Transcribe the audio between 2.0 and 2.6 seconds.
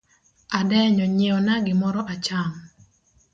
acham.